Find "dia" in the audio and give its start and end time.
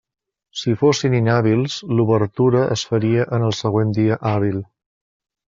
4.01-4.19